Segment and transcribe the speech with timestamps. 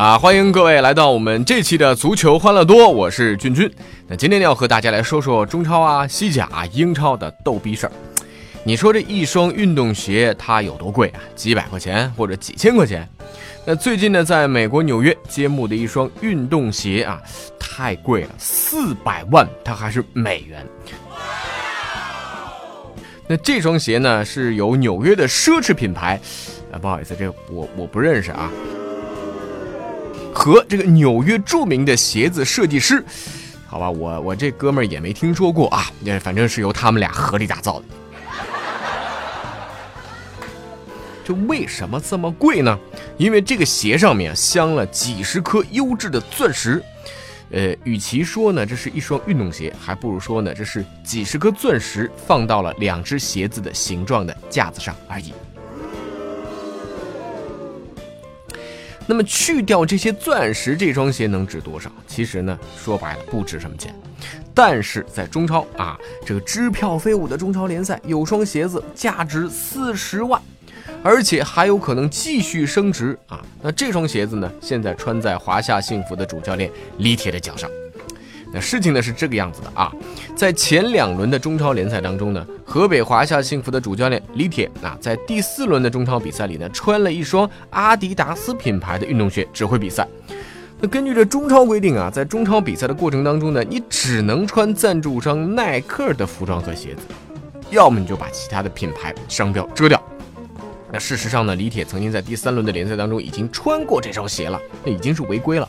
[0.00, 3.70] 啊，欢迎各位来到我们这期的足球欢乐多，我是俊俊。
[4.08, 7.92] 那今天要和大家来说说中超啊、西甲、英超的逗逼事儿。
[8.64, 11.20] 你说这一双运动鞋它有多贵啊？
[11.36, 13.06] 几百块钱或者几千块钱？
[13.66, 17.20] 那最近呢，在美国纽约揭幕的一双运动鞋啊，
[17.58, 20.66] 太贵了，四百万，它还是美元。
[23.26, 26.18] 那这双鞋呢，是由纽约的奢侈品牌，
[26.72, 28.50] 啊，不好意思，这我我不认识啊。
[30.40, 33.04] 和这个纽约著名的鞋子设计师，
[33.66, 37.84] 好吧，我我这哥们儿也没听说过啊，反正是由他们俩合力打造的。
[41.22, 42.78] 这为什么这么贵呢？
[43.18, 46.82] 因为这个鞋上面镶了几十颗优质的钻石。
[47.50, 55.34] 呃，与其说呢这是一双运动鞋，还不如说呢这是几十颗钻石放到了两只鞋子的形状的架子上而已。
[59.10, 61.90] 那么去掉这些钻石，这双鞋能值多少？
[62.06, 63.92] 其实呢，说白了不值什么钱。
[64.54, 70.40] 但是在中超啊，这个支票飞舞的中超联赛，有双鞋子价值四十万，
[71.02, 73.44] 而且还有可能继续升值啊。
[73.60, 77.68] 那这双鞋子呢，现在穿在华夏幸福的主教练李铁的脚上。
[78.52, 79.92] 那事情呢是这个样子的啊，
[80.34, 90.06] 在前两轮的中超联赛当中呢，河北华夏幸福的主教练李铁啊，在第四轮的中超比赛里呢，穿了一双阿迪达斯品牌的运动鞋指挥比赛。
[90.80, 97.02] 那根据这中超规定啊，在中超比赛的过程当中呢，你只能穿赞助商耐克的服装和鞋子，
[97.70, 100.02] 要么你就把其他的品牌商标遮掉。
[100.90, 105.68] 那事实上呢，李铁曾经在第三轮的联赛当中已经穿过这双鞋了，那已经是违规了。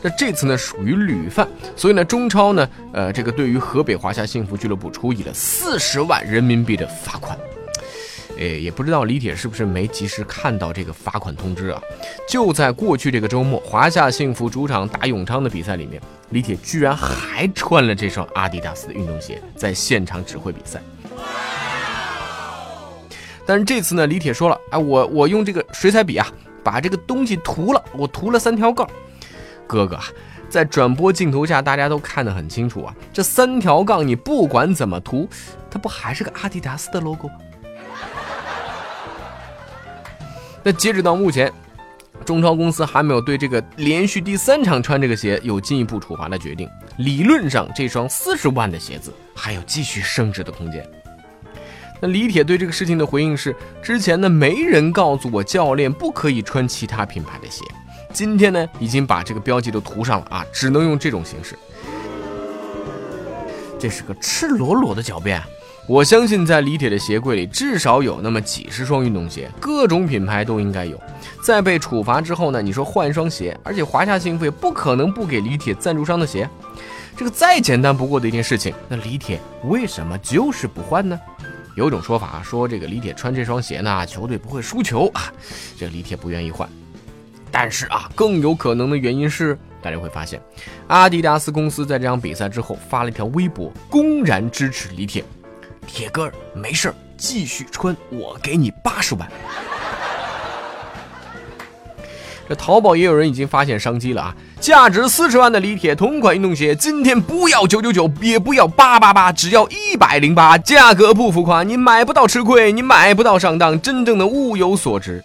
[0.00, 7.36] 那这次呢属于屡犯，所以呢中超呢，呃，这个对于河北华夏幸福俱乐部处以了四十万人民币的罚款。
[8.38, 11.82] 哎，也不知道李铁是不是没及时看到这个罚款通知啊？
[12.28, 16.00] 就在过去这个周末，华夏幸福主场打永昌的比赛里面，
[16.30, 20.80] 李铁居然还穿了这双阿迪达斯的运动鞋在现场指挥比赛。
[23.44, 26.30] 但是这次呢，李铁说了，哎，我我用这个水彩笔啊，
[26.62, 28.88] 把这个东西涂了，我涂了三条杠。
[29.68, 29.96] 哥哥，
[30.48, 32.92] 在转播镜头下，大家都看得很清楚啊！
[33.12, 35.28] 这三条杠，你不管怎么涂，
[35.70, 37.34] 它不还是个阿迪达斯的 logo 吗？
[40.64, 41.52] 那截止到目前，
[42.24, 46.68] 中超公司还没有对这个连续第三场穿这个鞋有进一步处罚的决定。
[46.96, 50.84] 理论上，这双四十万的鞋子还有继续升值的空间。
[52.00, 57.64] 那李铁对这个事情的回应是：之前呢，没人告诉我教练不可以穿其他品牌的鞋。
[58.18, 61.56] 今天呢，已经把这个标记都涂上了啊，只能用这种形式。
[63.78, 65.40] 这是个赤裸裸的狡辩。
[65.86, 71.00] 我相信在李铁的鞋柜里，至少有那么几十双运动鞋，各种品牌都应该有。
[71.44, 76.50] 在被处罚之后呢，你说换一双鞋，而且华夏幸福也不可能不给李铁赞助商的鞋，
[77.16, 81.16] 这个再简单不过的一件事情，那李铁为什么就是不换呢？
[81.76, 85.32] 有种说法说，这个李铁穿这双鞋呢，球队不会输球啊，
[85.78, 86.68] 这李铁不愿意换。
[87.50, 90.40] 但是啊，更有可能的原因是，大家会发现，
[90.86, 95.24] 阿迪达斯公司在这场比赛之后发了一条微博，公然支持李铁，
[95.86, 99.28] 铁哥没事继续穿，我给你八十万。
[102.48, 115.22] 这淘宝也有人已经发现商机了啊，价值四十万的李铁同款运动鞋，今天不要九九九，也不要八八八，只要一百零八，价格不浮夸，你买不到吃亏，你买不到上当，真正的物有所值。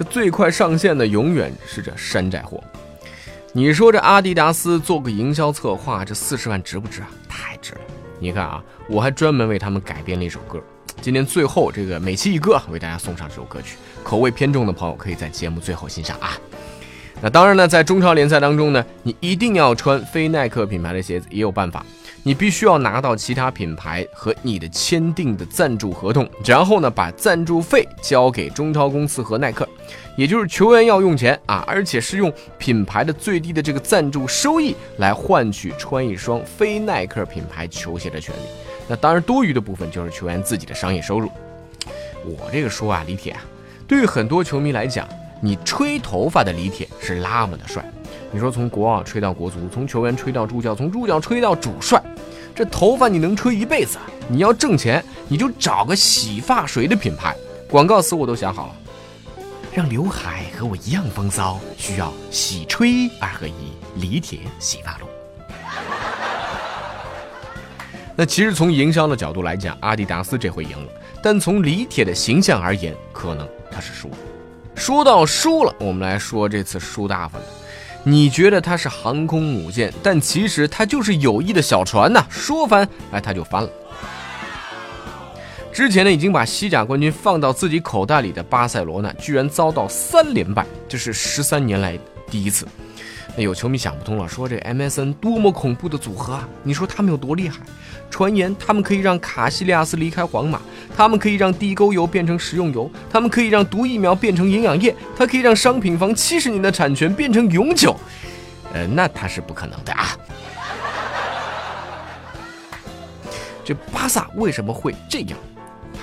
[0.00, 2.58] 这最快上线的永远是这山寨货。
[3.52, 7.10] 你说这阿迪达斯做个营销策划，这四十万值不值啊？
[7.28, 7.80] 太值了！
[8.18, 10.58] 你看啊，我还专门为他们改编了一首歌。
[11.02, 13.76] 今天最后这个每期一个，为大家送上这首歌曲。
[14.02, 16.32] 口味偏重的朋友可以在节目最后欣赏啊。
[17.20, 21.84] 那当然呢，在中超联赛当中呢，你一定要穿非耐克品牌的鞋子也有办法。
[22.22, 29.66] 你必须要拿到其他品牌和你的签订的赞助合同，然后呢，把赞助费交给中超公司和耐克，
[30.16, 38.40] 也就是球员要用钱啊，而且是用品牌的最低的这个赞助收益来换取穿一双非耐克品牌球鞋的权利。
[38.86, 41.30] 那当然，多余的部分就是球员自己的商业收入。
[42.24, 43.40] 我这个说啊，李铁啊，
[43.88, 45.08] 对于很多球迷来讲，
[45.40, 47.82] 你吹头发的李铁是那么的帅。
[48.32, 52.00] 你说从国奥吹到国足，从球员吹到助教，从助教吹到主帅，
[52.60, 53.96] 这头发你能吹一辈子？
[54.28, 57.34] 你要挣钱，你就找个洗发水的品牌，
[57.70, 58.74] 广告词我都想好了，
[59.72, 65.06] 让刘海和我一样风骚，需要洗吹二合一李铁洗发露。
[68.14, 70.92] 那其实从营销的角度来讲，阿迪达斯这回赢了，
[71.22, 74.16] 但从李铁的形象而言，可能他是输了。
[74.74, 77.44] 说到输了，我们来说这次输大发了。
[78.02, 83.70] 你觉得它是航空母舰，但其实它就是友谊的小船呐，说翻哎它就翻了。
[85.72, 91.98] 之前呢已经把西甲冠军放到自己口袋里的巴塞罗那，居然遭到三连败，这是十三年来
[92.30, 92.66] 第一次。
[93.42, 96.48] 有球迷想不通了，说这 MSN 多么恐怖的组合啊！
[96.62, 97.60] 你说他们有多厉害？
[98.10, 100.60] 传言他们可以让卡西利亚斯离开皇马，
[100.96, 107.96] 他们可以让地沟油变成食用油，他们可以让毒疫苗变成营养液，他可以让商品房七十年的产权变成永久。
[108.72, 110.08] 呃，那他是不可能的啊！
[113.64, 115.38] 这巴萨为什么会这样？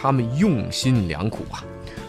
[0.01, 1.63] 他们用心良苦啊！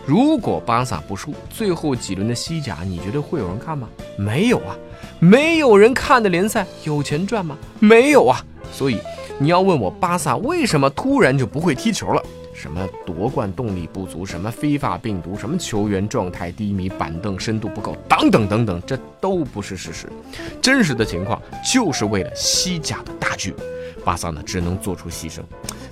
[0.07, 3.89] 如果巴萨不输，最后几轮的西甲，你觉得会有人看吗？
[4.17, 4.77] 没有啊！
[5.21, 7.59] 没有人看的联赛有钱赚吗？
[7.81, 8.45] 没有啊！
[8.73, 8.99] 所以
[9.39, 12.23] 你要问我巴萨为什么突然就不会踢球了？
[12.55, 20.09] 什么夺冠动力不足，什么非法病毒，什么球员状态低迷，板凳深度不够，等等等等，这都不是事实。
[20.61, 21.41] 真实的情况
[21.73, 23.55] 就是为了西甲的大局，
[24.05, 25.41] 巴萨呢只能做出牺牲，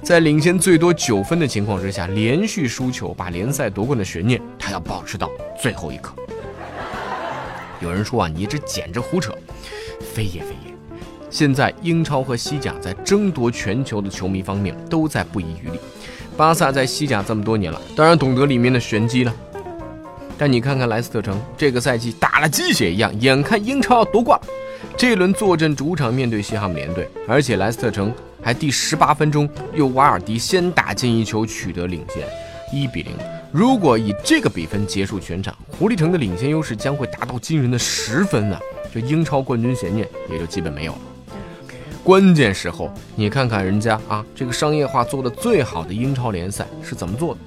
[0.03, 5.31] 在领先最多九分的情况之下，连续输球，把联赛夺冠的悬念他要保持到
[5.61, 6.15] 最后一刻。
[7.81, 9.33] 有人说啊，你这简直胡扯，
[10.01, 10.75] 非也非也。
[11.29, 15.79] 现在英超和西甲在争夺全球的球迷方面都在不遗余力。
[16.37, 19.35] 巴萨在西甲这么多年了，当然懂得里面的玄机了。
[20.39, 24.39] 但你看看莱斯特城，这个赛季打了鸡血一样，眼看英超要夺冠，
[24.97, 28.13] 这轮坐镇主场面对西汉姆联队，而且莱斯特城
[28.43, 32.27] 还第十八分钟由瓦尔迪先打进一球取得领先，
[32.73, 33.13] 一比零。
[33.53, 38.59] 如果以这个比分结束全场，狐狸城的领先优势将会达到惊人的十分呢，
[38.93, 40.99] 这英超冠军悬念也就基本没有了。
[42.05, 47.41] 关键时候，你看看人家啊，这个商业化做的最好的英超联赛是怎么做的？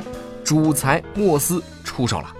[0.43, 2.33] 主裁莫斯出手了。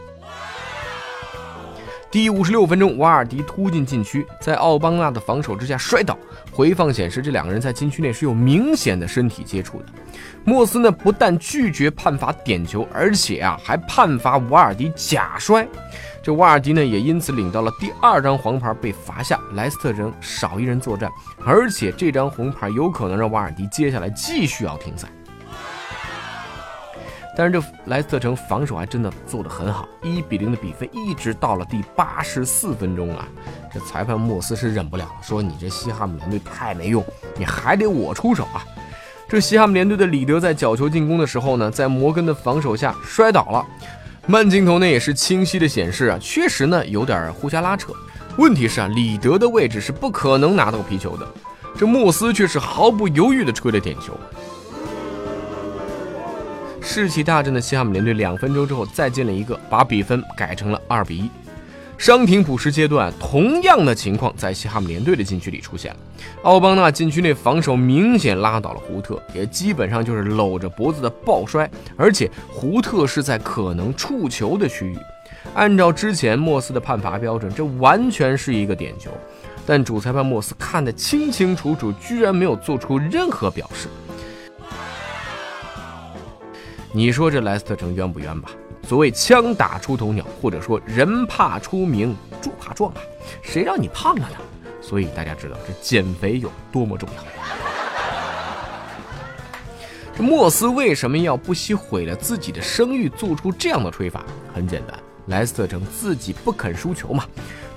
[2.11, 6.17] 第五十六分钟，瓦尔迪突进禁区，在奥邦纳的防守之下摔倒。
[6.51, 9.85] 回放显示，这两个人在禁区内是有明显的身体接触的。
[10.43, 15.67] 莫斯呢，不但拒绝判罚点球，而且啊，还判罚瓦尔迪假摔。
[16.23, 19.39] 这瓦尔迪呢，也因此领到了第二张黄牌，被罚下。
[19.53, 21.11] 莱斯特城少一人作战，
[21.45, 25.07] 而且这张红牌有可能让瓦尔迪接下来继续要停赛。
[27.39, 33.25] 但是这莱斯特城防守还真的做得很好，一比零的比分一直到了第八十四分钟啊！
[33.73, 37.01] 这裁判莫斯是忍不了了，说你这西汉姆联队太没用，
[37.37, 38.59] 你还得我出手啊！
[39.29, 43.65] 这西汉姆联队的里德在角球进攻的时候呢，在摩根的防守下摔倒了，
[44.27, 47.93] 慢镜头呢也是清晰的显示啊，确实呢有点互相拉扯。
[48.35, 51.25] 问题是啊，里德的位置是不可能拿到皮球的，
[51.77, 54.13] 这莫斯却是毫不犹豫的吹了点球。
[56.91, 61.29] 士气大振的西汉姆联队两分钟之后再进了一个，把比分改成了二比一。
[61.99, 65.99] 伤停补时阶段，同样的情况在西汉姆联队的禁区里出现了。
[66.41, 74.97] 奥邦纳禁区内防守明显拉倒了胡特，也基本上就是搂着脖子的抱摔，而且胡特是在可能触球的区域。
[75.53, 79.11] 按照之前莫斯的判罚标准，这完全是一个点球，
[79.63, 83.87] 但主裁判莫斯看得清清楚楚，居然没有做出任何表示。
[86.91, 88.49] 你说这莱斯特城冤不冤吧？
[88.87, 93.01] 所谓枪打出头鸟，或者说人怕出名，猪怕壮啊，
[93.43, 94.37] 谁让你胖了呢？
[94.81, 97.23] 所以大家知道这减肥有多么重要。
[100.17, 104.25] 这莫斯为什么要不惜毁了自己的声誉，做出这样的吹法？
[104.51, 107.23] 很简单，莱斯特城自己不肯输球嘛。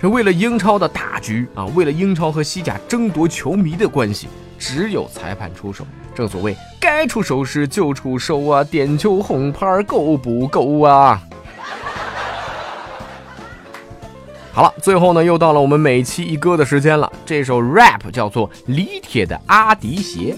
[0.01, 4.29] 这为了英超的大局啊，为了英超和西甲争夺球迷的关系。
[4.65, 8.63] 只有裁判出手，正所谓该出手时就出手啊！
[8.63, 11.21] 点球红牌够不够啊？
[14.53, 17.13] 好了，最后呢，又到了我们每期一歌的时间了。
[17.27, 20.37] 这首 rap 叫做《李铁的阿迪鞋》。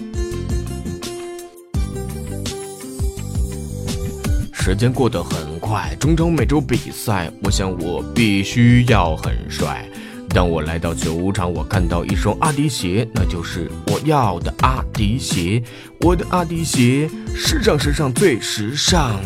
[4.51, 9.87] 时间过得很快，中超每周比赛，我想我必须要很帅。
[10.35, 15.63] 当我来到球场，我看到一双阿迪鞋，那就是我要的阿迪鞋。
[16.01, 19.17] 我的阿迪鞋，时尚时尚最时尚。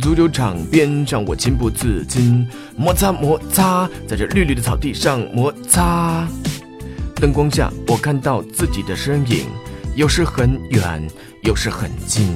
[0.00, 6.26] 足球场边上，我情不自禁摩擦摩擦，在这绿绿的草地上摩擦。
[7.16, 9.44] 灯光下，我看到自己的身影，
[9.94, 11.06] 有时很远，
[11.42, 12.26] 有时很近。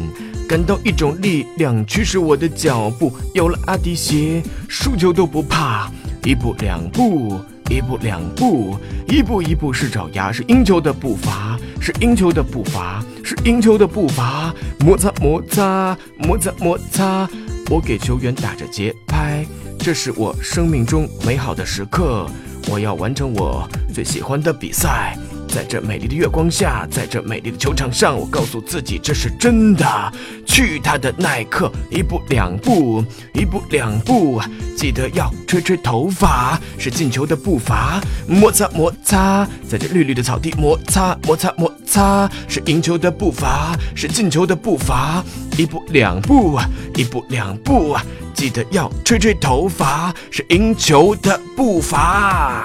[0.49, 5.91] 感到一种力量驱使我的脚步，有了阿迪鞋，输球都不怕。
[6.25, 7.39] 一步两步，
[7.69, 8.75] 一步两步，
[9.09, 14.55] 一步一步是爪牙，是赢球的步伐，是赢球的步伐，是赢球的步伐。
[14.81, 17.29] 摩擦摩擦，摩擦摩擦，
[17.69, 19.45] 我给球员打着节拍，
[19.79, 22.27] 这是我生命中美好的时刻。
[22.71, 25.15] 我要完成我最喜欢的比赛。
[25.49, 30.13] 在这美丽的月光下，在这美丽的球场上，我告诉自己这是真的。
[30.47, 34.41] 去他的耐克，一步两步，一步两步，
[34.77, 38.01] 记得要吹吹头发，是进球的步伐。
[38.27, 45.25] 摩擦摩擦，在这绿绿的草地摩擦摩擦摩擦，是赢球的步伐，是进球的步伐。
[45.57, 46.59] 一步两步，
[46.97, 47.97] 一步两步，
[48.35, 52.65] 记得要吹吹头发，是赢球的步伐。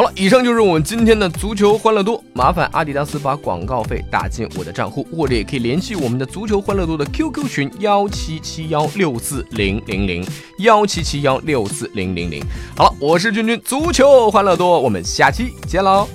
[0.00, 2.24] 好了，以上就是我们今天的足球欢乐多。
[2.32, 10.26] 麻烦阿迪达斯把广告费打进我的账户，或者也可以联系我们的足球欢乐多的 QQ 群幺七七幺六四零零零
[10.60, 12.42] 幺七七幺六四零零零。
[12.74, 16.08] 好了，我是君君，足球欢乐多，我们下期见喽。